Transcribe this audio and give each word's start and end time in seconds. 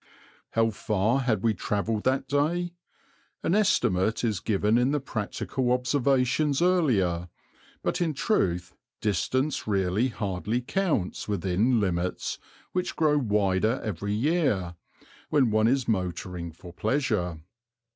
How 0.53 0.71
far 0.71 1.19
had 1.19 1.43
we 1.43 1.53
travelled 1.53 2.05
that 2.05 2.27
day? 2.27 2.73
An 3.43 3.53
estimate 3.53 4.23
is 4.23 4.39
given 4.39 4.75
in 4.79 4.89
the 4.89 4.99
practical 4.99 5.71
observations 5.71 6.59
earlier, 6.59 7.29
but 7.83 8.01
in 8.01 8.15
truth 8.15 8.73
distance 8.99 9.67
really 9.67 10.07
hardly 10.07 10.59
counts 10.61 11.27
within 11.27 11.79
limits 11.79 12.39
which 12.71 12.95
grow 12.95 13.19
wider 13.19 13.79
every 13.83 14.13
year, 14.13 14.73
when 15.29 15.51
one 15.51 15.67
is 15.67 15.87
motoring 15.87 16.51
for 16.51 16.73
pleasure. 16.73 17.37